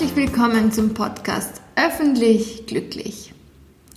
Herzlich 0.00 0.30
willkommen 0.30 0.72
zum 0.72 0.94
Podcast 0.94 1.60
Öffentlich 1.76 2.64
Glücklich. 2.64 3.34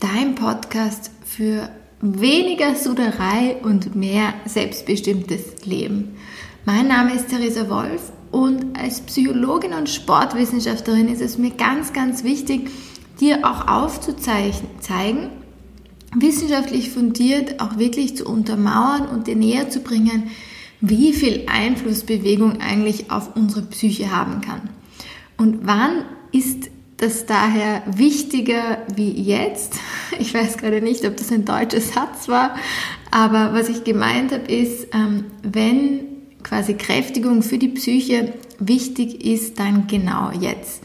Dein 0.02 0.36
Podcast 0.36 1.12
für 1.24 1.70
weniger 2.02 2.76
Suderei 2.76 3.56
und 3.64 3.96
mehr 3.96 4.34
selbstbestimmtes 4.44 5.66
Leben. 5.66 6.18
Mein 6.66 6.90
Name 6.90 7.14
ist 7.14 7.30
Theresa 7.30 7.70
Wolf 7.70 8.12
und 8.32 8.78
als 8.78 9.00
Psychologin 9.00 9.72
und 9.72 9.88
Sportwissenschaftlerin 9.88 11.08
ist 11.08 11.22
es 11.22 11.38
mir 11.38 11.52
ganz, 11.52 11.94
ganz 11.94 12.26
wichtig, 12.26 12.70
dir 13.22 13.50
auch 13.50 13.70
aufzuzeigen, 13.70 15.30
wissenschaftlich 16.14 16.90
fundiert 16.90 17.62
auch 17.62 17.78
wirklich 17.78 18.18
zu 18.18 18.26
untermauern 18.26 19.08
und 19.08 19.28
dir 19.28 19.38
näher 19.38 19.70
zu 19.70 19.80
bringen, 19.80 20.32
wie 20.82 21.14
viel 21.14 21.46
Einfluss 21.48 22.04
Bewegung 22.04 22.60
eigentlich 22.60 23.10
auf 23.10 23.38
unsere 23.38 23.62
Psyche 23.62 24.12
haben 24.12 24.42
kann. 24.42 24.68
Und 25.38 25.66
wann 25.66 26.06
ist 26.32 26.70
das 26.98 27.26
daher 27.26 27.84
wichtiger 27.86 28.80
wie 28.96 29.12
jetzt? 29.12 29.80
Ich 30.20 30.32
weiß 30.34 30.58
gerade 30.58 30.80
nicht, 30.80 31.06
ob 31.06 31.18
das 31.18 31.32
ein 31.32 31.44
deutscher 31.44 31.82
Satz 31.82 32.28
war, 32.28 32.56
aber 33.10 33.52
was 33.54 33.68
ich 33.68 33.84
gemeint 33.84 34.32
habe, 34.32 34.52
ist, 34.52 34.88
ähm, 34.94 35.26
wenn 35.42 36.02
quasi 36.44 36.76
Kräftigung 36.76 37.42
für 37.42 37.58
die 37.58 37.70
Psyche 37.70 38.34
wichtig 38.60 39.26
ist, 39.26 39.60
dann 39.60 39.88
genau 39.88 40.32
jetzt. 40.32 40.84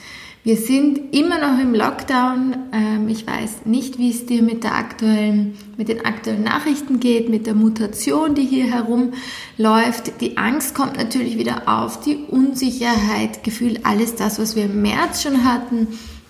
Wir 0.48 0.56
sind 0.56 1.14
immer 1.14 1.38
noch 1.38 1.60
im 1.60 1.74
Lockdown. 1.74 2.56
Ähm, 2.72 3.06
ich 3.10 3.26
weiß 3.26 3.66
nicht, 3.66 3.98
wie 3.98 4.08
es 4.08 4.24
dir 4.24 4.40
mit, 4.42 4.64
der 4.64 4.76
aktuellen, 4.76 5.58
mit 5.76 5.90
den 5.90 6.06
aktuellen 6.06 6.42
Nachrichten 6.42 7.00
geht, 7.00 7.28
mit 7.28 7.46
der 7.46 7.52
Mutation, 7.52 8.34
die 8.34 8.46
hier 8.46 8.64
herumläuft. 8.64 10.22
Die 10.22 10.38
Angst 10.38 10.74
kommt 10.74 10.96
natürlich 10.96 11.36
wieder 11.36 11.64
auf, 11.68 12.00
die 12.00 12.16
Unsicherheit, 12.30 13.44
Gefühl, 13.44 13.80
alles 13.82 14.14
das, 14.14 14.38
was 14.38 14.56
wir 14.56 14.64
im 14.64 14.80
März 14.80 15.22
schon 15.22 15.44
hatten, 15.44 15.86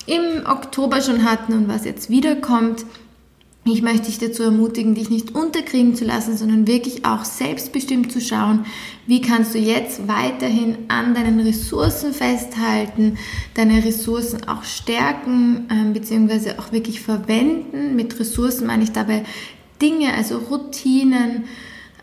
im 0.07 0.45
Oktober 0.47 1.01
schon 1.01 1.23
hatten 1.23 1.53
und 1.53 1.69
was 1.69 1.85
jetzt 1.85 2.11
wiederkommt. 2.11 2.87
Ich 3.73 3.83
möchte 3.83 4.07
dich 4.07 4.19
dazu 4.19 4.43
ermutigen, 4.43 4.95
dich 4.95 5.11
nicht 5.11 5.35
unterkriegen 5.35 5.95
zu 5.95 6.05
lassen, 6.05 6.37
sondern 6.37 6.67
wirklich 6.67 7.05
auch 7.05 7.25
selbstbestimmt 7.25 8.11
zu 8.11 8.21
schauen, 8.21 8.65
wie 9.07 9.21
kannst 9.21 9.55
du 9.55 9.59
jetzt 9.59 10.09
weiterhin 10.09 10.79
an 10.89 11.15
deinen 11.15 11.41
Ressourcen 11.41 12.13
festhalten, 12.13 13.19
deine 13.55 13.85
Ressourcen 13.85 14.49
auch 14.49 14.65
stärken, 14.65 15.67
ähm, 15.71 15.93
beziehungsweise 15.93 16.59
auch 16.59 16.73
wirklich 16.73 17.01
verwenden. 17.01 17.97
Mit 17.97 18.19
Ressourcen 18.19 18.67
meine 18.67 18.85
ich 18.85 18.93
dabei 18.93 19.25
Dinge, 19.81 20.15
also 20.15 20.39
Routinen, 20.39 21.45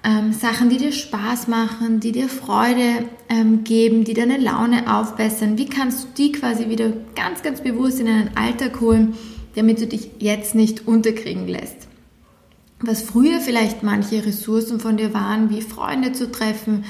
ähm, 0.04 0.34
Sachen, 0.34 0.70
die 0.70 0.78
dir 0.78 0.92
Spaß 0.92 1.48
machen, 1.48 2.00
die 2.00 2.12
dir 2.12 2.30
Freude 2.30 3.10
ähm, 3.28 3.64
geben, 3.64 4.04
die 4.04 4.14
deine 4.14 4.38
Laune 4.38 4.96
aufbessern. 4.96 5.58
Wie 5.58 5.66
kannst 5.66 6.04
du 6.04 6.08
die 6.18 6.32
quasi 6.32 6.70
wieder 6.70 6.94
ganz, 7.16 7.42
ganz 7.42 7.62
bewusst 7.62 8.00
in 8.00 8.06
deinen 8.06 8.38
Alltag 8.38 8.80
holen? 8.82 9.16
Damit 9.56 9.82
du 9.82 9.88
dich 9.88 10.12
jetzt 10.20 10.56
nicht 10.56 10.88
unterkriegen 10.88 11.48
lässt. 11.48 11.88
Was 12.82 13.02
früher 13.02 13.40
vielleicht 13.40 13.84
manche 13.84 14.26
Ressourcen 14.26 14.80
von 14.80 14.98
dir 14.98 15.14
waren, 15.14 15.50
wie 15.50 15.62
Freunde 15.62 16.12
zu 16.12 16.32
treffen, 16.32 16.84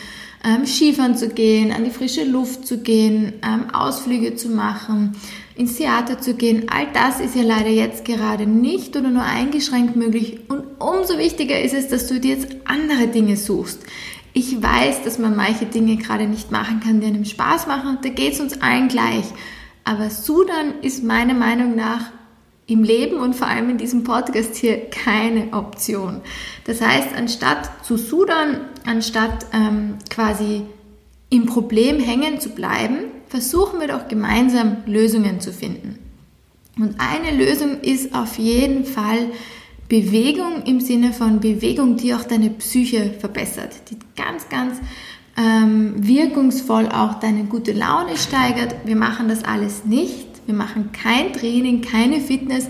ähm, 0.43 0.65
Skifahren 0.65 1.15
zu 1.15 1.29
gehen, 1.29 1.71
an 1.71 1.85
die 1.85 1.91
frische 1.91 2.23
Luft 2.23 2.67
zu 2.67 2.79
gehen, 2.79 3.33
ähm, 3.43 3.69
Ausflüge 3.73 4.35
zu 4.35 4.49
machen, 4.49 5.15
ins 5.55 5.75
Theater 5.77 6.19
zu 6.19 6.33
gehen, 6.33 6.65
all 6.69 6.87
das 6.93 7.19
ist 7.19 7.35
ja 7.35 7.43
leider 7.43 7.69
jetzt 7.69 8.03
gerade 8.03 8.45
nicht 8.45 8.95
oder 8.97 9.09
nur 9.09 9.23
eingeschränkt 9.23 9.95
möglich. 9.95 10.39
Und 10.49 10.63
umso 10.79 11.17
wichtiger 11.17 11.61
ist 11.61 11.73
es, 11.73 11.87
dass 11.87 12.07
du 12.07 12.19
dir 12.19 12.35
jetzt 12.35 12.55
andere 12.65 13.07
Dinge 13.07 13.37
suchst. 13.37 13.79
Ich 14.33 14.61
weiß, 14.61 15.03
dass 15.03 15.17
man 15.17 15.35
manche 15.35 15.65
Dinge 15.65 15.95
gerade 15.95 16.27
nicht 16.27 16.51
machen 16.51 16.81
kann, 16.81 16.99
die 16.99 17.07
einem 17.07 17.25
Spaß 17.25 17.67
machen. 17.67 17.99
Da 18.01 18.09
geht 18.09 18.33
es 18.33 18.41
uns 18.41 18.61
allen 18.61 18.89
gleich. 18.89 19.25
Aber 19.85 20.09
Sudan 20.09 20.73
ist 20.81 21.03
meiner 21.03 21.35
Meinung 21.35 21.75
nach 21.75 22.11
im 22.67 22.83
Leben 22.83 23.17
und 23.17 23.35
vor 23.35 23.47
allem 23.47 23.69
in 23.69 23.77
diesem 23.77 24.03
Podcast 24.03 24.55
hier 24.55 24.89
keine 24.89 25.53
Option. 25.53 26.21
Das 26.65 26.81
heißt, 26.81 27.09
anstatt 27.15 27.85
zu 27.85 27.97
sudern, 27.97 28.61
anstatt 28.85 29.45
ähm, 29.53 29.95
quasi 30.09 30.63
im 31.29 31.45
Problem 31.45 31.99
hängen 31.99 32.39
zu 32.39 32.49
bleiben, 32.49 32.97
versuchen 33.27 33.79
wir 33.79 33.87
doch 33.87 34.07
gemeinsam 34.07 34.77
Lösungen 34.85 35.39
zu 35.41 35.51
finden. 35.51 35.99
Und 36.77 36.95
eine 36.99 37.35
Lösung 37.35 37.79
ist 37.81 38.13
auf 38.13 38.37
jeden 38.37 38.85
Fall 38.85 39.29
Bewegung 39.87 40.63
im 40.65 40.81
Sinne 40.81 41.13
von 41.13 41.39
Bewegung, 41.39 41.97
die 41.97 42.13
auch 42.13 42.23
deine 42.23 42.49
Psyche 42.49 43.13
verbessert, 43.19 43.71
die 43.89 43.97
ganz, 44.15 44.49
ganz 44.49 44.79
ähm, 45.37 45.93
wirkungsvoll 45.97 46.89
auch 46.89 47.19
deine 47.19 47.43
gute 47.45 47.71
Laune 47.71 48.17
steigert. 48.17 48.75
Wir 48.85 48.95
machen 48.95 49.27
das 49.29 49.43
alles 49.43 49.85
nicht, 49.85 50.27
wir 50.45 50.53
machen 50.53 50.91
kein 50.91 51.33
Training, 51.33 51.81
keine 51.81 52.21
Fitness, 52.21 52.67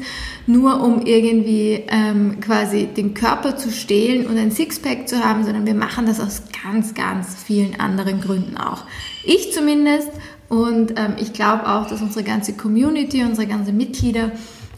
nur 0.47 0.81
um 0.81 1.05
irgendwie 1.05 1.83
ähm, 1.87 2.39
quasi 2.39 2.87
den 2.87 3.13
Körper 3.13 3.57
zu 3.57 3.71
stehlen 3.71 4.27
und 4.27 4.37
ein 4.37 4.51
Sixpack 4.51 5.07
zu 5.09 5.23
haben, 5.23 5.43
sondern 5.43 5.65
wir 5.65 5.75
machen 5.75 6.05
das 6.05 6.19
aus 6.19 6.43
ganz, 6.63 6.93
ganz 6.93 7.35
vielen 7.43 7.79
anderen 7.79 8.21
Gründen 8.21 8.57
auch. 8.57 8.83
Ich 9.23 9.51
zumindest 9.51 10.09
und 10.47 10.93
ähm, 10.97 11.15
ich 11.19 11.33
glaube 11.33 11.67
auch, 11.67 11.87
dass 11.87 12.01
unsere 12.01 12.23
ganze 12.23 12.53
Community, 12.53 13.23
unsere 13.23 13.47
ganzen 13.47 13.75
Mitglieder 13.75 14.31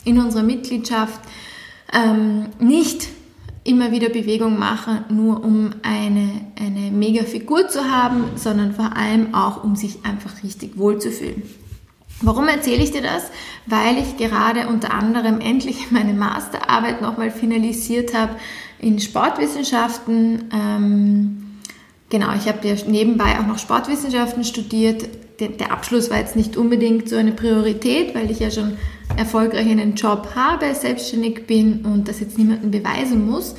in 0.05 0.19
unserer 0.19 0.43
Mitgliedschaft 0.43 1.19
ähm, 1.93 2.47
nicht 2.59 3.09
immer 3.63 3.91
wieder 3.91 4.07
Bewegung 4.07 4.57
machen, 4.57 5.03
nur 5.09 5.43
um 5.43 5.71
eine, 5.83 6.29
eine 6.57 6.89
mega 6.91 7.23
Figur 7.23 7.67
zu 7.67 7.83
haben, 7.91 8.23
sondern 8.35 8.73
vor 8.73 8.95
allem 8.95 9.35
auch, 9.35 9.63
um 9.63 9.75
sich 9.75 10.05
einfach 10.05 10.41
richtig 10.41 10.77
wohlzufühlen. 10.77 11.43
Warum 12.21 12.47
erzähle 12.47 12.83
ich 12.83 12.91
dir 12.91 13.03
das? 13.03 13.25
Weil 13.67 13.97
ich 13.99 14.17
gerade 14.17 14.67
unter 14.67 14.93
anderem 14.93 15.39
endlich 15.39 15.91
meine 15.91 16.13
Masterarbeit 16.13 17.01
nochmal 17.01 17.29
finalisiert 17.31 18.13
habe 18.15 18.35
in 18.79 18.99
Sportwissenschaften. 18.99 20.45
Ähm, 20.51 21.59
genau, 22.09 22.33
ich 22.35 22.47
habe 22.47 22.67
ja 22.67 22.75
nebenbei 22.87 23.39
auch 23.39 23.45
noch 23.45 23.59
Sportwissenschaften 23.59 24.43
studiert. 24.43 25.07
Der, 25.39 25.71
Abschluss 25.71 26.09
war 26.09 26.17
jetzt 26.17 26.35
nicht 26.35 26.57
unbedingt 26.57 27.09
so 27.09 27.15
eine 27.15 27.31
Priorität, 27.31 28.15
weil 28.15 28.31
ich 28.31 28.39
ja 28.39 28.49
schon 28.49 28.77
erfolgreich 29.15 29.67
einen 29.67 29.93
Job 29.93 30.29
habe, 30.33 30.73
selbstständig 30.73 31.45
bin 31.45 31.85
und 31.85 32.07
das 32.07 32.19
jetzt 32.19 32.39
niemandem 32.39 32.71
beweisen 32.71 33.29
muss. 33.29 33.53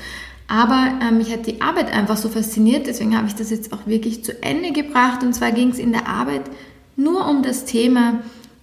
Aber 0.49 0.95
ähm, 1.01 1.19
mich 1.19 1.31
hat 1.31 1.47
die 1.47 1.61
Arbeit 1.61 1.93
einfach 1.93 2.17
so 2.17 2.29
fasziniert, 2.29 2.89
deswegen 2.89 3.17
habe 3.17 3.29
ich 3.29 3.35
das 3.37 3.51
jetzt 3.51 3.73
auch 3.73 3.87
wirklich 3.87 4.25
zu 4.25 4.43
Ende 4.43 4.73
gebracht. 4.73 5.23
Und 5.23 5.35
zwar 5.35 5.53
ging 5.53 5.71
es 5.71 5.79
in 5.79 5.93
der 5.93 6.09
Arbeit 6.09 6.43
nur 6.97 7.29
um 7.29 7.45
das 7.45 7.65
Thema, 7.65 8.21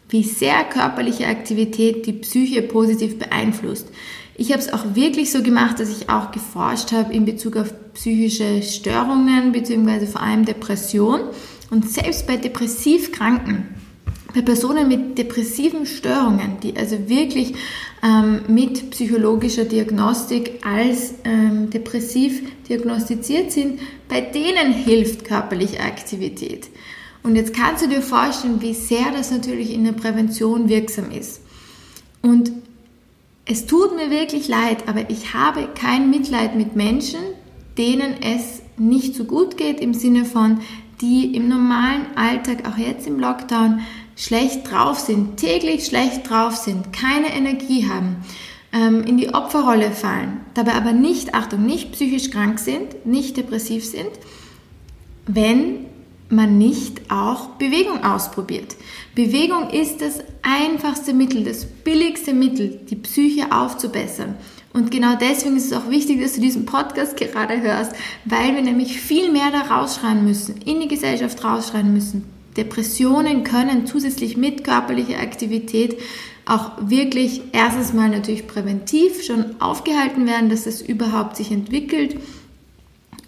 wie 0.10 0.24
sehr 0.24 0.64
körperliche 0.66 1.28
Aktivität 1.28 2.06
die 2.06 2.14
Psyche 2.14 2.62
positiv 2.62 3.18
beeinflusst. 3.18 3.88
Ich 4.38 4.52
habe 4.52 4.62
es 4.62 4.72
auch 4.72 4.96
wirklich 4.96 5.32
so 5.32 5.42
gemacht, 5.42 5.80
dass 5.80 5.90
ich 5.90 6.10
auch 6.10 6.32
geforscht 6.32 6.92
habe 6.92 7.14
in 7.14 7.26
Bezug 7.26 7.56
auf 7.56 7.74
psychische 7.94 8.62
Störungen 8.62 9.52
bzw. 9.52 10.06
vor 10.06 10.22
allem 10.22 10.46
Depression. 10.46 11.22
Und 11.72 11.90
selbst 11.90 12.28
bei 12.28 12.36
Depressivkranken, 12.36 13.66
bei 14.34 14.42
Personen 14.42 14.90
mit 14.90 15.18
depressiven 15.18 15.86
Störungen, 15.86 16.58
die 16.62 16.76
also 16.76 17.08
wirklich 17.08 17.54
ähm, 18.04 18.42
mit 18.48 18.92
psychologischer 18.92 19.64
Diagnostik 19.64 20.66
als 20.66 21.16
ähm, 21.24 21.70
depressiv 21.70 22.44
diagnostiziert 22.68 23.54
sind, 23.54 23.80
bei 24.10 24.20
denen 24.20 24.74
hilft 24.74 25.24
körperliche 25.24 25.80
Aktivität. 25.80 26.68
Und 27.26 27.36
jetzt 27.36 27.56
kannst 27.56 27.84
du 27.84 27.90
dir 27.90 28.04
vorstellen, 28.04 28.62
wie 28.62 28.76
sehr 28.76 29.12
das 29.12 29.32
natürlich 29.32 29.74
in 29.74 29.84
der 29.84 29.94
Prävention 29.94 30.70
wirksam 30.70 31.10
ist. 31.10 31.42
Und 32.22 32.52
es 33.46 33.66
tut 33.66 33.96
mir 33.96 34.12
wirklich 34.12 34.48
leid, 34.48 34.88
aber 34.88 35.10
ich 35.10 35.34
habe 35.34 35.68
kein 35.74 36.12
Mitleid 36.12 36.56
mit 36.56 36.76
Menschen, 36.76 37.20
denen 37.80 38.22
es 38.22 38.62
nicht 38.78 39.16
so 39.16 39.24
gut 39.24 39.58
geht 39.58 39.80
im 39.80 39.96
Sinne 39.96 40.24
von, 40.24 40.60
die 41.02 41.36
im 41.36 41.48
normalen 41.48 42.06
Alltag, 42.16 42.70
auch 42.70 42.78
jetzt 42.78 43.08
im 43.08 43.20
Lockdown, 43.20 43.80
schlecht 44.16 44.70
drauf 44.70 45.00
sind, 45.00 45.38
täglich 45.38 45.88
schlecht 45.88 46.30
drauf 46.30 46.56
sind, 46.56 46.94
keine 46.94 47.36
Energie 47.36 47.90
haben, 47.90 48.18
ähm, 48.72 49.02
in 49.02 49.18
die 49.18 49.34
Opferrolle 49.34 49.90
fallen, 49.90 50.42
dabei 50.54 50.74
aber 50.74 50.94
nicht, 50.94 51.34
Achtung, 51.34 51.66
nicht 51.66 51.92
psychisch 51.92 52.30
krank 52.30 52.60
sind, 52.60 53.08
nicht 53.08 53.36
depressiv 53.36 53.84
sind, 53.84 54.12
wenn 55.26 55.85
man 56.30 56.58
nicht 56.58 57.12
auch 57.12 57.50
Bewegung 57.58 58.04
ausprobiert. 58.04 58.76
Bewegung 59.14 59.70
ist 59.70 60.02
das 60.02 60.20
einfachste 60.42 61.14
Mittel, 61.14 61.44
das 61.44 61.66
billigste 61.66 62.34
Mittel, 62.34 62.80
die 62.90 62.96
Psyche 62.96 63.52
aufzubessern. 63.52 64.36
Und 64.74 64.92
genau 64.92 65.16
deswegen 65.16 65.56
ist 65.56 65.72
es 65.72 65.74
auch 65.74 65.90
wichtig, 65.90 66.22
dass 66.22 66.34
du 66.34 66.42
diesen 66.42 66.66
Podcast 66.66 67.16
gerade 67.16 67.62
hörst, 67.62 67.94
weil 68.26 68.56
wir 68.56 68.62
nämlich 68.62 69.00
viel 69.00 69.32
mehr 69.32 69.52
da 69.52 69.62
rausschreien 69.74 70.26
müssen, 70.26 70.58
in 70.66 70.82
die 70.82 70.90
Gesellschaft 70.90 71.44
rausschreien 71.44 71.94
müssen. 71.94 72.26
Depressionen 72.58 73.44
können 73.44 73.86
zusätzlich 73.86 74.36
mit 74.36 74.64
körperlicher 74.64 75.20
Aktivität 75.20 75.98
auch 76.46 76.72
wirklich 76.80 77.42
erstens 77.54 77.94
mal 77.94 78.10
natürlich 78.10 78.48
präventiv 78.48 79.24
schon 79.24 79.60
aufgehalten 79.60 80.28
werden, 80.28 80.50
dass 80.50 80.66
es 80.68 80.82
überhaupt 80.82 81.38
sich 81.38 81.52
entwickelt 81.52 82.18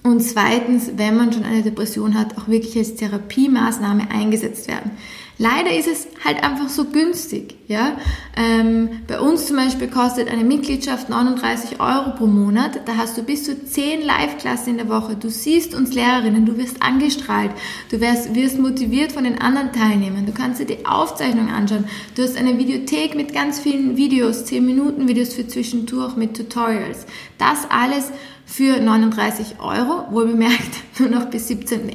und 0.07 0.21
zweitens, 0.21 0.91
wenn 0.95 1.17
man 1.17 1.31
schon 1.33 1.43
eine 1.43 1.61
Depression 1.61 2.17
hat, 2.17 2.37
auch 2.37 2.47
wirklich 2.47 2.77
als 2.77 2.95
Therapiemaßnahme 2.95 4.09
eingesetzt 4.09 4.67
werden. 4.67 4.91
Leider 5.39 5.77
ist 5.77 5.87
es 5.87 6.07
halt 6.25 6.43
einfach 6.43 6.67
so 6.67 6.85
günstig. 6.85 7.55
Ja? 7.67 7.97
Ähm, 8.35 8.89
bei 9.07 9.19
uns 9.19 9.45
zum 9.45 9.57
Beispiel 9.57 9.87
kostet 9.87 10.31
eine 10.31 10.43
Mitgliedschaft 10.43 11.09
39 11.09 11.79
Euro 11.79 12.15
pro 12.15 12.25
Monat. 12.25 12.81
Da 12.87 12.97
hast 12.97 13.17
du 13.19 13.23
bis 13.23 13.43
zu 13.43 13.63
10 13.63 14.01
Live-Klassen 14.01 14.71
in 14.71 14.77
der 14.77 14.89
Woche. 14.89 15.15
Du 15.15 15.29
siehst 15.29 15.75
uns 15.75 15.93
Lehrerinnen, 15.93 16.47
du 16.47 16.57
wirst 16.57 16.81
angestrahlt, 16.81 17.51
du 17.91 18.01
wirst, 18.01 18.33
wirst 18.33 18.57
motiviert 18.57 19.11
von 19.11 19.25
den 19.25 19.39
anderen 19.39 19.71
Teilnehmern. 19.71 20.25
Du 20.25 20.31
kannst 20.31 20.59
dir 20.59 20.65
die 20.65 20.87
Aufzeichnung 20.87 21.49
anschauen. 21.49 21.85
Du 22.15 22.23
hast 22.23 22.35
eine 22.35 22.57
Videothek 22.57 23.13
mit 23.13 23.31
ganz 23.31 23.59
vielen 23.59 23.95
Videos, 23.95 24.45
10 24.45 24.65
Minuten 24.65 25.07
Videos 25.07 25.35
für 25.35 25.47
zwischendurch 25.47 26.15
mit 26.15 26.35
Tutorials. 26.35 27.05
Das 27.37 27.69
alles 27.69 28.11
für 28.47 28.79
39 28.79 29.59
Euro, 29.59 30.05
wohl 30.09 30.25
bemerkt 30.27 30.79
nur 30.99 31.09
noch 31.09 31.25
bis 31.25 31.49
17.01. 31.49 31.89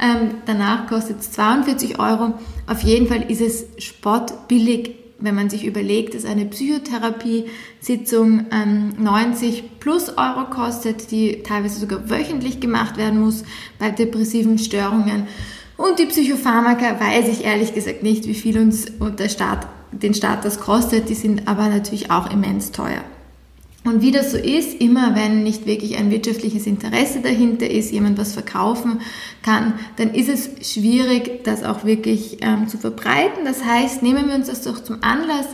Ähm, 0.00 0.36
danach 0.46 0.86
kostet 0.86 1.18
es 1.20 1.32
42 1.32 1.98
Euro. 1.98 2.34
Auf 2.66 2.82
jeden 2.82 3.08
Fall 3.08 3.28
ist 3.28 3.40
es 3.40 3.66
spottbillig, 3.76 4.94
wenn 5.18 5.34
man 5.34 5.50
sich 5.50 5.66
überlegt, 5.66 6.14
dass 6.14 6.24
eine 6.24 6.46
Psychotherapie-Sitzung 6.46 8.46
ähm, 8.52 8.92
90 8.98 9.80
plus 9.80 10.16
Euro 10.16 10.44
kostet, 10.48 11.10
die 11.10 11.42
teilweise 11.42 11.80
sogar 11.80 12.08
wöchentlich 12.08 12.60
gemacht 12.60 12.96
werden 12.96 13.20
muss 13.20 13.42
bei 13.80 13.90
depressiven 13.90 14.58
Störungen. 14.58 15.26
Und 15.76 15.98
die 15.98 16.06
Psychopharmaka 16.06 17.00
weiß 17.00 17.26
ich 17.28 17.44
ehrlich 17.44 17.74
gesagt 17.74 18.04
nicht, 18.04 18.28
wie 18.28 18.34
viel 18.34 18.58
uns 18.58 18.86
der 19.18 19.28
Staat, 19.28 19.66
den 19.90 20.14
Staat 20.14 20.44
das 20.44 20.60
kostet. 20.60 21.08
Die 21.08 21.14
sind 21.14 21.48
aber 21.48 21.68
natürlich 21.68 22.12
auch 22.12 22.30
immens 22.30 22.70
teuer. 22.70 23.02
Und 23.84 24.02
wie 24.02 24.10
das 24.10 24.32
so 24.32 24.36
ist, 24.36 24.80
immer 24.80 25.14
wenn 25.14 25.44
nicht 25.44 25.64
wirklich 25.64 25.96
ein 25.96 26.10
wirtschaftliches 26.10 26.66
Interesse 26.66 27.20
dahinter 27.20 27.70
ist, 27.70 27.92
jemand 27.92 28.18
was 28.18 28.32
verkaufen 28.32 29.00
kann, 29.42 29.74
dann 29.96 30.12
ist 30.12 30.28
es 30.28 30.72
schwierig, 30.72 31.44
das 31.44 31.62
auch 31.62 31.84
wirklich 31.84 32.38
ähm, 32.40 32.68
zu 32.68 32.76
verbreiten. 32.76 33.44
Das 33.44 33.64
heißt, 33.64 34.02
nehmen 34.02 34.28
wir 34.28 34.34
uns 34.34 34.48
das 34.48 34.62
doch 34.62 34.82
zum 34.82 35.02
Anlass, 35.02 35.46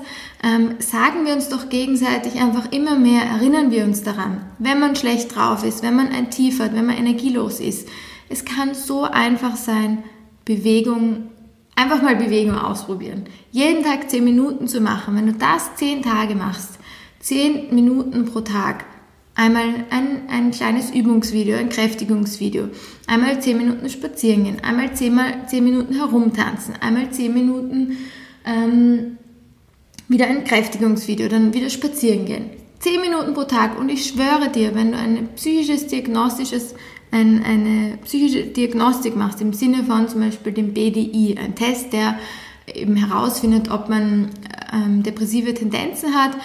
ähm, 0.42 0.76
sagen 0.78 1.26
wir 1.26 1.34
uns 1.34 1.48
doch 1.48 1.68
gegenseitig 1.68 2.40
einfach 2.40 2.72
immer 2.72 2.98
mehr, 2.98 3.22
erinnern 3.22 3.70
wir 3.70 3.84
uns 3.84 4.02
daran, 4.02 4.40
wenn 4.58 4.80
man 4.80 4.96
schlecht 4.96 5.36
drauf 5.36 5.62
ist, 5.62 5.82
wenn 5.82 5.94
man 5.94 6.08
ein 6.08 6.30
Tief 6.30 6.60
hat, 6.60 6.74
wenn 6.74 6.86
man 6.86 6.96
energielos 6.96 7.60
ist. 7.60 7.88
Es 8.30 8.44
kann 8.44 8.74
so 8.74 9.04
einfach 9.04 9.56
sein, 9.56 10.02
Bewegung 10.44 11.28
Einfach 11.76 12.02
mal 12.02 12.14
Bewegung 12.14 12.56
ausprobieren. 12.56 13.24
Jeden 13.50 13.82
Tag 13.82 14.08
zehn 14.08 14.22
Minuten 14.22 14.68
zu 14.68 14.80
machen. 14.80 15.16
Wenn 15.16 15.26
du 15.26 15.32
das 15.32 15.74
zehn 15.74 16.02
Tage 16.02 16.36
machst, 16.36 16.78
zehn 17.24 17.74
Minuten 17.74 18.26
pro 18.26 18.42
Tag. 18.42 18.84
Einmal 19.34 19.86
ein, 19.90 20.28
ein 20.28 20.50
kleines 20.50 20.90
Übungsvideo, 20.90 21.56
ein 21.56 21.70
Kräftigungsvideo. 21.70 22.68
Einmal 23.06 23.40
zehn 23.42 23.56
Minuten 23.56 23.88
spazieren 23.88 24.44
gehen. 24.44 24.56
Einmal 24.62 24.94
zehnmal 24.94 25.48
zehn 25.48 25.64
Minuten 25.64 25.94
herumtanzen. 25.94 26.74
Einmal 26.80 27.10
zehn 27.10 27.32
Minuten 27.32 27.96
ähm, 28.44 29.16
wieder 30.06 30.26
ein 30.26 30.44
Kräftigungsvideo, 30.44 31.28
dann 31.28 31.54
wieder 31.54 31.70
spazieren 31.70 32.26
gehen. 32.26 32.50
Zehn 32.78 33.00
Minuten 33.00 33.32
pro 33.32 33.44
Tag. 33.44 33.78
Und 33.78 33.88
ich 33.88 34.04
schwöre 34.04 34.50
dir, 34.50 34.74
wenn 34.74 34.92
du 34.92 34.98
ein 34.98 35.28
psychisches, 35.34 35.86
diagnostisches, 35.86 36.74
ein, 37.10 37.42
eine 37.42 37.96
psychische 38.04 38.44
Diagnostik 38.44 39.16
machst, 39.16 39.40
im 39.40 39.54
Sinne 39.54 39.82
von 39.84 40.08
zum 40.08 40.20
Beispiel 40.20 40.52
dem 40.52 40.74
BDI, 40.74 41.38
ein 41.42 41.54
Test, 41.54 41.94
der 41.94 42.18
eben 42.72 42.96
herausfindet, 42.96 43.70
ob 43.70 43.88
man 43.88 44.30
ähm, 44.72 45.02
depressive 45.02 45.54
Tendenzen 45.54 46.14
hat, 46.14 46.36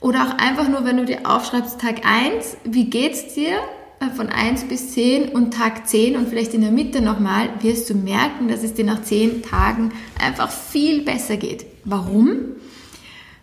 oder 0.00 0.28
auch 0.28 0.38
einfach 0.38 0.68
nur, 0.68 0.84
wenn 0.84 0.96
du 0.96 1.04
dir 1.04 1.20
aufschreibst, 1.24 1.80
Tag 1.80 2.04
1, 2.04 2.58
wie 2.64 2.84
geht's 2.84 3.34
dir? 3.34 3.58
Äh, 4.00 4.10
von 4.14 4.28
1 4.28 4.64
bis 4.64 4.92
10 4.92 5.30
und 5.30 5.52
Tag 5.54 5.88
10 5.88 6.16
und 6.16 6.28
vielleicht 6.28 6.54
in 6.54 6.60
der 6.60 6.70
Mitte 6.70 7.00
nochmal, 7.00 7.48
wirst 7.60 7.90
du 7.90 7.94
merken, 7.94 8.48
dass 8.48 8.62
es 8.62 8.74
dir 8.74 8.84
nach 8.84 9.02
10 9.02 9.42
Tagen 9.42 9.92
einfach 10.20 10.50
viel 10.50 11.02
besser 11.02 11.36
geht. 11.36 11.66
Warum? 11.84 12.56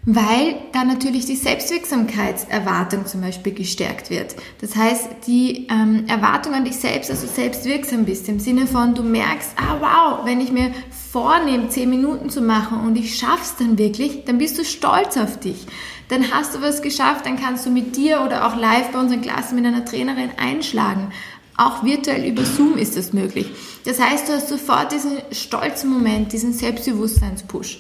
Weil 0.06 0.56
da 0.72 0.84
natürlich 0.84 1.26
die 1.26 1.36
Selbstwirksamkeitserwartung 1.36 3.08
zum 3.08 3.22
Beispiel 3.22 3.54
gestärkt 3.54 4.12
wird. 4.12 4.36
Das 4.62 4.76
heißt, 4.76 5.08
die 5.26 5.68
ähm, 5.70 6.06
Erwartung 6.08 6.54
an 6.54 6.66
dich 6.66 6.76
selbst, 6.76 7.10
dass 7.10 7.22
du 7.22 7.28
selbstwirksam 7.28 8.06
bist, 8.06 8.30
im 8.30 8.40
Sinne 8.40 8.68
von, 8.68 8.94
du 8.94 9.02
merkst, 9.02 9.52
ah 9.58 9.78
wow, 9.80 10.26
wenn 10.26 10.42
ich 10.42 10.52
mir 10.52 10.72
vornehme, 11.12 11.70
10 11.70 11.90
Minuten 11.90 12.30
zu 12.30 12.42
machen 12.42 12.86
und 12.86 12.98
ich 12.98 13.18
schaff's 13.18 13.56
dann 13.58 13.80
wirklich, 13.80 14.26
dann 14.26 14.38
bist 14.38 14.60
du 14.60 14.64
stolz 14.64 15.18
auf 15.18 15.40
dich 15.40 15.66
dann 16.10 16.32
hast 16.32 16.54
du 16.54 16.62
was 16.62 16.82
geschafft, 16.82 17.26
dann 17.26 17.38
kannst 17.38 17.66
du 17.66 17.72
mit 17.72 17.96
dir 17.96 18.22
oder 18.22 18.48
auch 18.48 18.56
live 18.56 18.92
bei 18.92 19.00
unseren 19.00 19.22
Klassen 19.22 19.56
mit 19.56 19.66
einer 19.66 19.86
Trainerin 19.86 20.32
einschlagen. 20.38 21.12
Auch 21.58 21.84
virtuell 21.84 22.26
über 22.26 22.44
Zoom 22.44 22.78
ist 22.78 22.98
das 22.98 23.14
möglich. 23.14 23.48
Das 23.86 24.00
heißt, 24.00 24.28
du 24.28 24.34
hast 24.34 24.50
sofort 24.50 24.92
diesen 24.92 25.18
stolzen 25.32 25.90
Moment, 25.90 26.34
diesen 26.34 26.54
Selbstbewusstseinspush. 26.54 27.80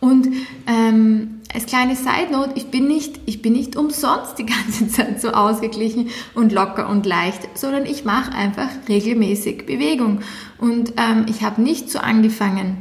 Und 0.00 0.28
ähm, 0.66 1.40
als 1.54 1.66
kleine 1.66 1.96
Side 1.96 2.32
Note, 2.32 2.52
ich 2.54 2.66
bin 2.66 2.86
nicht, 2.86 3.20
ich 3.24 3.40
bin 3.40 3.54
nicht 3.54 3.76
umsonst 3.76 4.38
die 4.38 4.46
ganze 4.46 4.88
Zeit 4.92 5.20
so 5.20 5.30
ausgeglichen 5.30 6.08
und 6.34 6.52
locker 6.52 6.88
und 6.88 7.06
leicht, 7.06 7.48
sondern 7.54 7.86
ich 7.86 8.04
mache 8.04 8.32
einfach 8.32 8.68
regelmäßig 8.88 9.64
Bewegung. 9.66 10.20
Und 10.58 10.92
ähm, 10.96 11.26
ich 11.28 11.42
habe 11.42 11.62
nicht 11.62 11.90
so 11.90 11.98
angefangen, 11.98 12.76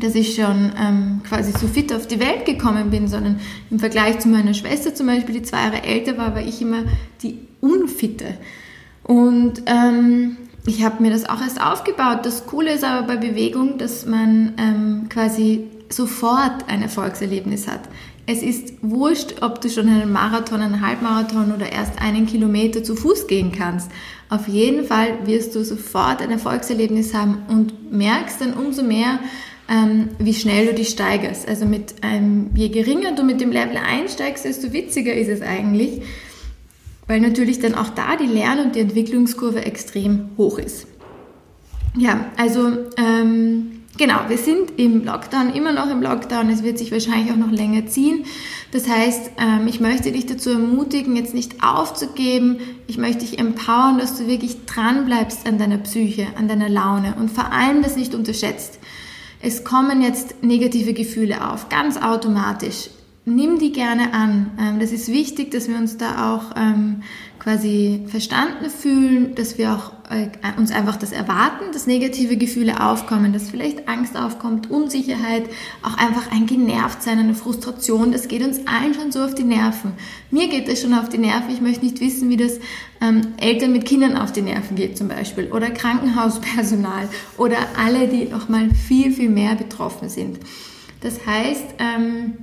dass 0.00 0.14
ich 0.14 0.36
schon 0.36 0.72
ähm, 0.80 1.20
quasi 1.28 1.52
so 1.52 1.66
fit 1.66 1.92
auf 1.92 2.06
die 2.06 2.20
Welt 2.20 2.46
gekommen 2.46 2.90
bin, 2.90 3.08
sondern 3.08 3.40
im 3.70 3.78
Vergleich 3.78 4.20
zu 4.20 4.28
meiner 4.28 4.54
Schwester 4.54 4.94
zum 4.94 5.06
Beispiel, 5.06 5.34
die 5.34 5.42
zwei 5.42 5.64
Jahre 5.64 5.82
älter 5.82 6.16
war, 6.16 6.34
war 6.34 6.42
ich 6.42 6.62
immer 6.62 6.84
die 7.22 7.38
Unfitte. 7.60 8.38
Und 9.02 9.62
ähm, 9.66 10.36
ich 10.66 10.84
habe 10.84 11.02
mir 11.02 11.10
das 11.10 11.28
auch 11.28 11.40
erst 11.40 11.60
aufgebaut. 11.60 12.20
Das 12.24 12.46
Coole 12.46 12.72
ist 12.72 12.84
aber 12.84 13.06
bei 13.06 13.16
Bewegung, 13.16 13.78
dass 13.78 14.06
man 14.06 14.54
ähm, 14.58 15.08
quasi 15.08 15.64
sofort 15.90 16.68
ein 16.68 16.82
Erfolgserlebnis 16.82 17.68
hat. 17.68 17.80
Es 18.26 18.42
ist 18.42 18.74
wurscht, 18.82 19.36
ob 19.40 19.60
du 19.62 19.70
schon 19.70 19.88
einen 19.88 20.12
Marathon, 20.12 20.60
einen 20.60 20.86
Halbmarathon 20.86 21.52
oder 21.54 21.72
erst 21.72 22.00
einen 22.00 22.26
Kilometer 22.26 22.82
zu 22.82 22.94
Fuß 22.94 23.26
gehen 23.26 23.52
kannst. 23.52 23.90
Auf 24.28 24.48
jeden 24.48 24.84
Fall 24.84 25.26
wirst 25.26 25.54
du 25.54 25.64
sofort 25.64 26.20
ein 26.20 26.30
Erfolgserlebnis 26.30 27.14
haben 27.14 27.42
und 27.48 27.90
merkst 27.90 28.42
dann 28.42 28.52
umso 28.52 28.82
mehr, 28.82 29.20
ähm, 29.70 30.08
wie 30.18 30.34
schnell 30.34 30.66
du 30.66 30.74
dich 30.74 30.90
steigerst. 30.90 31.48
Also 31.48 31.64
mit 31.64 32.02
einem, 32.02 32.50
je 32.54 32.68
geringer 32.68 33.12
du 33.12 33.22
mit 33.22 33.40
dem 33.40 33.50
Level 33.50 33.78
einsteigst, 33.78 34.44
desto 34.44 34.72
witziger 34.74 35.14
ist 35.14 35.28
es 35.28 35.40
eigentlich, 35.40 36.02
weil 37.06 37.20
natürlich 37.20 37.60
dann 37.60 37.74
auch 37.74 37.88
da 37.88 38.16
die 38.16 38.26
Lern- 38.26 38.60
und 38.60 38.74
die 38.74 38.80
Entwicklungskurve 38.80 39.64
extrem 39.64 40.30
hoch 40.36 40.58
ist. 40.58 40.86
Ja, 41.96 42.26
also 42.36 42.72
ähm, 42.98 43.77
genau, 43.98 44.20
wir 44.28 44.38
sind 44.38 44.78
im 44.78 45.04
Lockdown, 45.04 45.52
immer 45.52 45.72
noch 45.72 45.90
im 45.90 46.00
Lockdown. 46.00 46.48
Es 46.48 46.62
wird 46.62 46.78
sich 46.78 46.90
wahrscheinlich 46.90 47.30
auch 47.30 47.36
noch 47.36 47.50
länger 47.50 47.86
ziehen. 47.86 48.24
Das 48.70 48.88
heißt, 48.88 49.32
ähm, 49.38 49.66
ich 49.66 49.80
möchte 49.80 50.12
dich 50.12 50.24
dazu 50.24 50.50
ermutigen, 50.50 51.16
jetzt 51.16 51.34
nicht 51.34 51.62
aufzugeben. 51.62 52.60
Ich 52.86 52.96
möchte 52.96 53.20
dich 53.20 53.38
empowern, 53.38 53.98
dass 53.98 54.16
du 54.16 54.26
wirklich 54.26 54.64
dran 54.64 55.04
bleibst 55.04 55.46
an 55.46 55.58
deiner 55.58 55.78
Psyche, 55.78 56.28
an 56.36 56.48
deiner 56.48 56.68
Laune 56.68 57.14
und 57.18 57.30
vor 57.30 57.52
allem 57.52 57.82
das 57.82 57.96
nicht 57.96 58.14
unterschätzt. 58.14 58.78
Es 59.40 59.64
kommen 59.64 60.02
jetzt 60.02 60.42
negative 60.42 60.94
Gefühle 60.94 61.50
auf, 61.50 61.68
ganz 61.68 61.96
automatisch. 61.96 62.90
Nimm 63.24 63.58
die 63.58 63.72
gerne 63.72 64.14
an. 64.14 64.52
Ähm, 64.58 64.80
das 64.80 64.92
ist 64.92 65.08
wichtig, 65.08 65.50
dass 65.50 65.68
wir 65.68 65.76
uns 65.76 65.98
da 65.98 66.34
auch 66.34 66.56
ähm, 66.56 67.02
quasi 67.38 68.04
verstanden 68.06 68.70
fühlen, 68.70 69.34
dass 69.34 69.58
wir 69.58 69.74
auch 69.74 69.97
uns 70.56 70.70
einfach 70.70 70.96
das 70.96 71.12
erwarten, 71.12 71.72
dass 71.72 71.86
negative 71.86 72.36
Gefühle 72.36 72.82
aufkommen, 72.82 73.32
dass 73.32 73.50
vielleicht 73.50 73.88
Angst 73.88 74.16
aufkommt, 74.16 74.70
Unsicherheit, 74.70 75.44
auch 75.82 75.98
einfach 75.98 76.32
ein 76.32 76.46
Genervtsein, 76.46 77.18
eine 77.18 77.34
Frustration, 77.34 78.12
das 78.12 78.28
geht 78.28 78.42
uns 78.42 78.66
allen 78.66 78.94
schon 78.94 79.12
so 79.12 79.22
auf 79.22 79.34
die 79.34 79.44
Nerven. 79.44 79.92
Mir 80.30 80.48
geht 80.48 80.68
das 80.68 80.80
schon 80.80 80.94
auf 80.94 81.08
die 81.08 81.18
Nerven, 81.18 81.50
ich 81.50 81.60
möchte 81.60 81.84
nicht 81.84 82.00
wissen, 82.00 82.30
wie 82.30 82.38
das 82.38 82.58
ähm, 83.00 83.34
Eltern 83.36 83.72
mit 83.72 83.84
Kindern 83.84 84.16
auf 84.16 84.32
die 84.32 84.42
Nerven 84.42 84.76
geht 84.76 84.96
zum 84.96 85.08
Beispiel 85.08 85.52
oder 85.52 85.70
Krankenhauspersonal 85.70 87.08
oder 87.36 87.58
alle, 87.76 88.08
die 88.08 88.24
nochmal 88.24 88.70
viel, 88.70 89.12
viel 89.12 89.28
mehr 89.28 89.54
betroffen 89.56 90.08
sind. 90.08 90.38
Das 91.00 91.26
heißt, 91.26 91.74
ähm, 91.78 92.38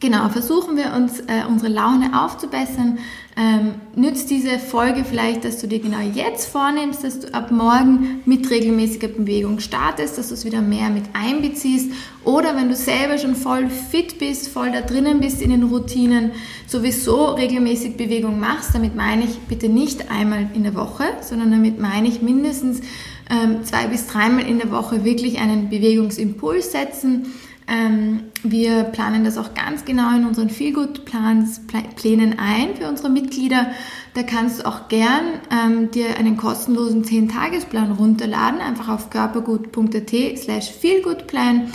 Genau, 0.00 0.28
versuchen 0.28 0.76
wir 0.76 0.92
uns 0.94 1.18
äh, 1.20 1.44
unsere 1.48 1.72
Laune 1.72 2.22
aufzubessern. 2.22 2.98
Ähm, 3.36 3.74
nützt 3.96 4.30
diese 4.30 4.60
Folge 4.60 5.04
vielleicht, 5.04 5.44
dass 5.44 5.58
du 5.58 5.66
dir 5.66 5.80
genau 5.80 5.98
jetzt 5.98 6.46
vornimmst, 6.46 7.02
dass 7.02 7.18
du 7.18 7.34
ab 7.34 7.50
morgen 7.50 8.20
mit 8.24 8.48
regelmäßiger 8.48 9.08
Bewegung 9.08 9.58
startest, 9.58 10.16
dass 10.16 10.28
du 10.28 10.34
es 10.34 10.44
wieder 10.44 10.60
mehr 10.60 10.90
mit 10.90 11.04
einbeziehst. 11.14 11.90
Oder 12.24 12.54
wenn 12.54 12.68
du 12.68 12.76
selber 12.76 13.18
schon 13.18 13.34
voll 13.34 13.68
fit 13.68 14.20
bist, 14.20 14.48
voll 14.48 14.70
da 14.70 14.82
drinnen 14.82 15.18
bist 15.18 15.42
in 15.42 15.50
den 15.50 15.64
Routinen, 15.64 16.30
sowieso 16.68 17.32
regelmäßig 17.32 17.96
Bewegung 17.96 18.38
machst. 18.38 18.74
Damit 18.74 18.94
meine 18.94 19.24
ich 19.24 19.36
bitte 19.48 19.68
nicht 19.68 20.12
einmal 20.12 20.48
in 20.54 20.62
der 20.62 20.76
Woche, 20.76 21.04
sondern 21.22 21.50
damit 21.50 21.80
meine 21.80 22.06
ich 22.06 22.22
mindestens 22.22 22.82
ähm, 23.30 23.64
zwei 23.64 23.88
bis 23.88 24.06
dreimal 24.06 24.46
in 24.46 24.58
der 24.58 24.70
Woche 24.70 25.04
wirklich 25.04 25.40
einen 25.40 25.68
Bewegungsimpuls 25.68 26.70
setzen 26.70 27.26
Ähm, 27.68 28.24
wir 28.42 28.84
planen 28.84 29.24
das 29.24 29.36
auch 29.36 29.52
ganz 29.52 29.84
genau 29.84 30.16
in 30.16 30.24
unseren 30.24 30.48
Feelgood-Plänen 30.48 32.38
ein 32.38 32.76
für 32.76 32.88
unsere 32.88 33.10
Mitglieder. 33.10 33.66
Da 34.14 34.22
kannst 34.22 34.60
du 34.60 34.66
auch 34.66 34.88
gern 34.88 35.40
ähm, 35.50 35.90
dir 35.90 36.16
einen 36.18 36.38
kostenlosen 36.38 37.04
10-Tagesplan 37.04 37.92
runterladen, 37.92 38.60
einfach 38.60 38.88
auf 38.88 39.10
körpergut.at 39.10 40.38
slash 40.38 40.70
feelgoodplan 40.70 41.70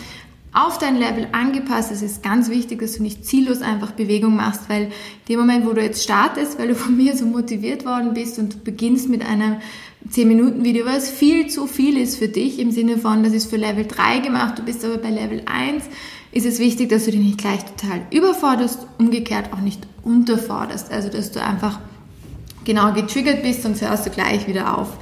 auf 0.53 0.77
dein 0.77 0.97
Level 0.97 1.27
angepasst. 1.31 1.91
Es 1.91 2.01
ist 2.01 2.21
ganz 2.21 2.49
wichtig, 2.49 2.79
dass 2.79 2.93
du 2.93 3.03
nicht 3.03 3.25
ziellos 3.25 3.61
einfach 3.61 3.91
Bewegung 3.91 4.35
machst, 4.35 4.69
weil 4.69 4.91
dem 5.27 5.39
Moment, 5.39 5.65
wo 5.65 5.73
du 5.73 5.81
jetzt 5.81 6.03
startest, 6.03 6.59
weil 6.59 6.69
du 6.69 6.75
von 6.75 6.95
mir 6.97 7.17
so 7.17 7.25
motiviert 7.25 7.85
worden 7.85 8.13
bist 8.13 8.37
und 8.39 8.53
du 8.53 8.57
beginnst 8.59 9.09
mit 9.09 9.25
einem 9.25 9.57
10-Minuten-Video, 10.11 10.85
was 10.85 11.09
viel 11.09 11.47
zu 11.47 11.65
viel 11.65 11.97
ist 11.97 12.17
für 12.17 12.27
dich, 12.27 12.59
im 12.59 12.71
Sinne 12.71 12.97
von, 12.97 13.23
das 13.23 13.33
ist 13.33 13.49
für 13.49 13.55
Level 13.55 13.85
3 13.85 14.19
gemacht, 14.19 14.59
du 14.59 14.63
bist 14.63 14.83
aber 14.83 14.97
bei 14.97 15.09
Level 15.09 15.43
1, 15.45 15.85
ist 16.33 16.45
es 16.45 16.59
wichtig, 16.59 16.89
dass 16.89 17.05
du 17.05 17.11
dich 17.11 17.21
nicht 17.21 17.37
gleich 17.37 17.63
total 17.63 18.01
überforderst, 18.11 18.85
umgekehrt 18.97 19.53
auch 19.53 19.61
nicht 19.61 19.87
unterforderst. 20.03 20.91
Also, 20.91 21.09
dass 21.09 21.31
du 21.31 21.41
einfach 21.41 21.79
genau 22.65 22.91
getriggert 22.93 23.43
bist, 23.43 23.63
sonst 23.63 23.81
hörst 23.81 24.05
du 24.05 24.09
gleich 24.09 24.47
wieder 24.47 24.77
auf. 24.77 24.97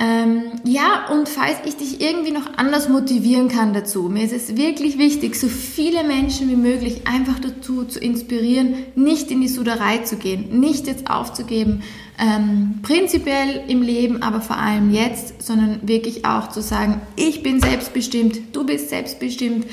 Ähm, 0.00 0.52
ja, 0.62 1.08
und 1.10 1.28
falls 1.28 1.56
ich 1.64 1.76
dich 1.76 2.00
irgendwie 2.00 2.30
noch 2.30 2.56
anders 2.56 2.88
motivieren 2.88 3.48
kann 3.48 3.72
dazu, 3.72 4.04
mir 4.04 4.22
ist 4.22 4.32
es 4.32 4.56
wirklich 4.56 4.96
wichtig, 4.96 5.34
so 5.34 5.48
viele 5.48 6.04
Menschen 6.04 6.48
wie 6.48 6.56
möglich 6.56 7.02
einfach 7.04 7.40
dazu 7.40 7.84
zu 7.84 7.98
inspirieren, 7.98 8.74
nicht 8.94 9.32
in 9.32 9.40
die 9.40 9.48
Suderei 9.48 9.98
zu 9.98 10.16
gehen, 10.16 10.60
nicht 10.60 10.86
jetzt 10.86 11.10
aufzugeben, 11.10 11.82
ähm, 12.16 12.78
prinzipiell 12.82 13.64
im 13.66 13.82
Leben, 13.82 14.22
aber 14.22 14.40
vor 14.40 14.56
allem 14.56 14.92
jetzt, 14.92 15.42
sondern 15.42 15.80
wirklich 15.82 16.24
auch 16.24 16.48
zu 16.50 16.62
sagen, 16.62 17.00
ich 17.16 17.42
bin 17.42 17.60
selbstbestimmt, 17.60 18.54
du 18.54 18.64
bist 18.64 18.90
selbstbestimmt, 18.90 19.66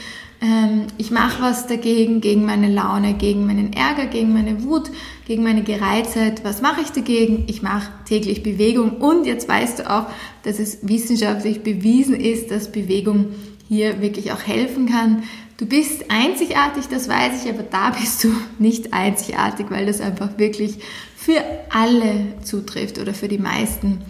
ähm, 0.45 0.87
ich 0.97 1.09
mache 1.09 1.41
was 1.41 1.65
dagegen, 1.65 2.21
gegen 2.21 2.45
meine 2.45 2.69
Laune, 2.71 3.15
gegen 3.15 3.47
meinen 3.47 3.73
Ärger, 3.73 4.05
gegen 4.05 4.33
meine 4.33 4.63
Wut, 4.63 4.91
gegen 5.25 5.43
meine 5.43 5.63
Gereiztheit. 5.63 6.43
Was 6.43 6.61
mache 6.61 6.81
ich 6.81 6.91
dagegen? 6.91 7.45
Ich 7.47 7.63
mache 7.63 7.91
täglich 8.05 8.43
Bewegung 8.43 8.97
und 8.97 9.25
jetzt 9.25 9.49
weißt 9.49 9.79
du 9.79 9.89
auch, 9.89 10.05
dass 10.43 10.59
es 10.59 10.79
wissenschaftlich 10.83 11.63
bewiesen 11.63 12.19
ist, 12.19 12.51
dass 12.51 12.71
Bewegung 12.71 13.33
hier 13.67 14.01
wirklich 14.01 14.31
auch 14.31 14.41
helfen 14.41 14.87
kann. 14.87 15.23
Du 15.57 15.65
bist 15.65 16.05
einzigartig, 16.09 16.85
das 16.89 17.07
weiß 17.07 17.43
ich, 17.43 17.49
aber 17.49 17.63
da 17.63 17.89
bist 17.89 18.23
du 18.23 18.29
nicht 18.59 18.93
einzigartig, 18.93 19.67
weil 19.69 19.87
das 19.87 19.99
einfach 19.99 20.37
wirklich 20.37 20.75
für 21.15 21.41
alle 21.71 22.35
zutrifft 22.43 22.99
oder 22.99 23.15
für 23.15 23.27
die 23.27 23.39
meisten 23.39 24.01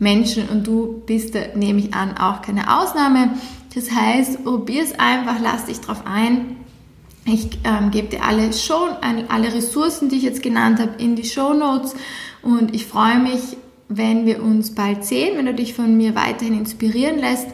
Menschen 0.00 0.48
und 0.48 0.66
du 0.66 1.02
bist 1.06 1.36
da, 1.36 1.40
nehme 1.54 1.78
ich 1.78 1.94
an, 1.94 2.16
auch 2.18 2.42
keine 2.42 2.80
Ausnahme. 2.80 3.30
Das 3.74 3.90
heißt, 3.90 4.44
probier 4.44 4.82
es 4.82 4.98
einfach, 4.98 5.36
lass 5.42 5.66
dich 5.66 5.80
drauf 5.80 6.02
ein. 6.04 6.56
Ich 7.26 7.58
ähm, 7.64 7.90
gebe 7.90 8.08
dir 8.08 8.22
alle, 8.22 8.52
Show, 8.52 8.88
alle 9.28 9.54
Ressourcen, 9.54 10.08
die 10.08 10.16
ich 10.16 10.22
jetzt 10.22 10.42
genannt 10.42 10.78
habe, 10.78 11.02
in 11.02 11.16
die 11.16 11.24
Show 11.24 11.54
Notes 11.54 11.94
und 12.42 12.74
ich 12.74 12.86
freue 12.86 13.18
mich, 13.18 13.56
wenn 13.88 14.26
wir 14.26 14.42
uns 14.42 14.74
bald 14.74 15.04
sehen, 15.04 15.36
wenn 15.36 15.46
du 15.46 15.54
dich 15.54 15.74
von 15.74 15.96
mir 15.96 16.14
weiterhin 16.14 16.58
inspirieren 16.58 17.18
lässt. 17.18 17.48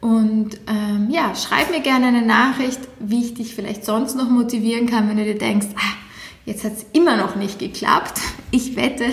Und 0.00 0.58
ähm, 0.68 1.08
ja, 1.10 1.34
schreib 1.34 1.70
mir 1.70 1.80
gerne 1.80 2.06
eine 2.06 2.22
Nachricht, 2.22 2.80
wie 3.00 3.24
ich 3.24 3.34
dich 3.34 3.54
vielleicht 3.54 3.84
sonst 3.84 4.14
noch 4.14 4.28
motivieren 4.28 4.86
kann, 4.86 5.08
wenn 5.08 5.16
du 5.16 5.24
dir 5.24 5.38
denkst, 5.38 5.66
ah, 5.76 5.96
jetzt 6.44 6.64
hat 6.64 6.74
es 6.74 6.86
immer 6.92 7.16
noch 7.16 7.34
nicht 7.34 7.58
geklappt. 7.58 8.20
Ich 8.52 8.76
wette, 8.76 9.06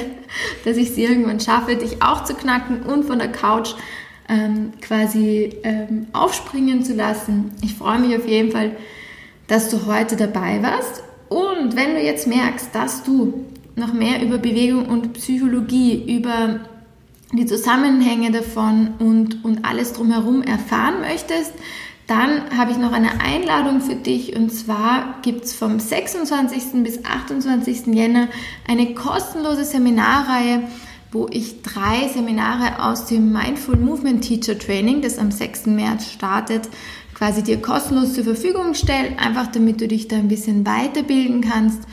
dass 0.65 0.77
ich 0.77 0.91
es 0.91 0.98
irgendwann 0.98 1.39
schaffe, 1.39 1.75
dich 1.75 2.03
auch 2.03 2.24
zu 2.24 2.36
knacken 2.36 2.84
und 2.84 3.05
von 3.05 3.17
der 3.17 3.32
Couch 3.32 3.74
ähm, 4.30 4.74
quasi 4.82 5.58
ähm, 5.63 6.08
aufspringen 6.13 6.84
zu 6.84 6.94
lassen. 6.94 7.51
Ich 7.62 7.75
freue 7.75 8.00
mich 8.00 8.15
auf 8.15 8.27
jeden 8.27 8.51
Fall, 8.51 8.72
dass 9.48 9.70
du 9.70 9.86
heute 9.86 10.15
dabei 10.15 10.62
warst. 10.63 11.03
Und 11.30 11.75
wenn 11.75 11.96
du 11.96 12.01
jetzt 12.01 12.27
merkst, 12.27 12.74
dass 12.74 13.03
du 13.03 13.46
noch 13.75 13.94
mehr 13.94 14.22
über 14.22 14.38
Bewegung 14.38 14.86
und 14.86 15.13
Psychologie, 15.13 16.15
über 16.18 16.60
die 17.32 17.46
Zusammenhänge 17.46 18.32
davon 18.32 18.94
und, 19.00 19.44
und 19.44 19.65
alles 19.65 19.94
drumherum 19.94 20.44
erfahren 20.44 21.01
möchtest, 21.01 21.53
dann 22.08 22.58
habe 22.58 22.72
ich 22.72 22.77
noch 22.77 22.92
eine 22.92 23.22
Einladung 23.22 23.82
für 23.82 23.96
dich 23.96 24.36
und 24.36 24.51
zwar 24.51 25.22
gibt 25.22 25.46
es 25.46 25.53
vom 25.53 25.80
26. 25.80 26.84
bis 26.84 27.06
28. 27.06 27.88
Jänner 27.88 28.27
eine 28.68 28.94
kostenlose 28.94 29.63
Seminarreihe 29.63 30.63
wo 31.13 31.27
ich 31.29 31.62
drei 31.62 32.08
Seminare 32.08 32.84
aus 32.84 33.05
dem 33.05 33.32
Mindful 33.32 33.77
Movement 33.77 34.24
Teacher 34.24 34.58
Training, 34.58 35.01
das 35.01 35.20
am 35.20 35.29
6. 35.32 35.67
März 35.67 36.12
startet, 36.12 36.67
quasi 37.13 37.43
dir 37.43 37.62
kostenlos 37.62 38.13
zur 38.15 38.24
Verfügung 38.24 38.74
stelle, 38.74 39.20
einfach 39.20 39.48
damit 39.48 39.79
du 39.79 39.88
dich 39.88 40.08
da 40.08 40.15
ein 40.15 40.27
bisschen 40.27 40.65
weiterbilden 40.65 41.41
kannst. 41.41 41.84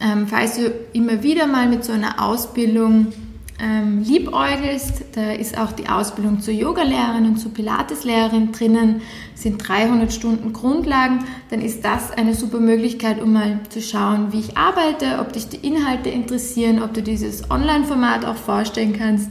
Ähm, 0.00 0.26
falls 0.26 0.56
du 0.56 0.72
immer 0.92 1.22
wieder 1.22 1.46
mal 1.46 1.68
mit 1.68 1.84
so 1.84 1.92
einer 1.92 2.22
Ausbildung 2.22 3.12
ähm, 3.60 4.02
liebäugelst. 4.02 5.04
Da 5.14 5.32
ist 5.32 5.58
auch 5.58 5.72
die 5.72 5.88
Ausbildung 5.88 6.40
zur 6.40 6.54
Yogalehrerin 6.54 7.26
und 7.26 7.36
zur 7.36 7.52
Pilateslehrerin 7.52 8.52
drinnen, 8.52 9.02
sind 9.34 9.58
300 9.58 10.12
Stunden 10.12 10.52
Grundlagen. 10.52 11.24
Dann 11.50 11.60
ist 11.60 11.84
das 11.84 12.10
eine 12.10 12.34
super 12.34 12.60
Möglichkeit, 12.60 13.22
um 13.22 13.32
mal 13.32 13.60
zu 13.68 13.80
schauen, 13.80 14.32
wie 14.32 14.40
ich 14.40 14.56
arbeite, 14.56 15.18
ob 15.20 15.32
dich 15.32 15.48
die 15.48 15.66
Inhalte 15.66 16.10
interessieren, 16.10 16.82
ob 16.82 16.94
du 16.94 17.02
dieses 17.02 17.50
Online-Format 17.50 18.24
auch 18.24 18.36
vorstellen 18.36 18.94
kannst. 18.96 19.30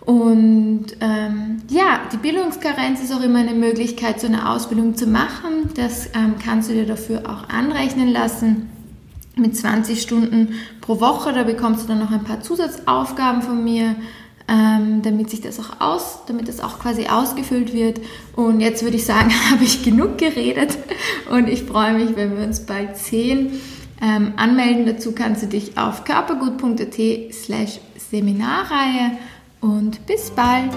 Und 0.00 0.86
ähm, 1.00 1.58
ja, 1.68 2.00
die 2.12 2.16
Bildungskarenz 2.16 3.02
ist 3.02 3.12
auch 3.12 3.22
immer 3.22 3.40
eine 3.40 3.54
Möglichkeit, 3.54 4.20
so 4.20 4.26
eine 4.26 4.48
Ausbildung 4.48 4.96
zu 4.96 5.06
machen. 5.06 5.70
Das 5.74 6.06
ähm, 6.14 6.36
kannst 6.42 6.70
du 6.70 6.74
dir 6.74 6.86
dafür 6.86 7.22
auch 7.28 7.48
anrechnen 7.48 8.08
lassen 8.08 8.70
mit 9.40 9.56
20 9.56 10.00
Stunden 10.00 10.54
pro 10.80 11.00
Woche. 11.00 11.32
Da 11.32 11.42
bekommst 11.42 11.84
du 11.84 11.88
dann 11.88 11.98
noch 11.98 12.10
ein 12.10 12.24
paar 12.24 12.40
Zusatzaufgaben 12.40 13.42
von 13.42 13.64
mir, 13.64 13.96
ähm, 14.48 15.02
damit 15.02 15.30
sich 15.30 15.40
das 15.40 15.58
auch 15.60 15.80
aus, 15.80 16.20
damit 16.26 16.48
das 16.48 16.60
auch 16.60 16.78
quasi 16.78 17.06
ausgefüllt 17.06 17.72
wird. 17.72 18.00
Und 18.36 18.60
jetzt 18.60 18.82
würde 18.82 18.96
ich 18.96 19.04
sagen, 19.04 19.30
habe 19.50 19.64
ich 19.64 19.82
genug 19.82 20.18
geredet 20.18 20.76
und 21.30 21.48
ich 21.48 21.62
freue 21.62 21.94
mich, 21.94 22.16
wenn 22.16 22.36
wir 22.36 22.44
uns 22.44 22.60
bald 22.60 22.96
sehen. 22.96 23.60
Ähm, 24.02 24.32
anmelden 24.36 24.86
dazu 24.86 25.12
kannst 25.12 25.42
du 25.42 25.46
dich 25.46 25.76
auf 25.76 26.04
körpergut.at 26.04 27.34
slash 27.34 27.80
Seminarreihe 28.10 29.18
und 29.60 30.06
bis 30.06 30.30
bald. 30.30 30.72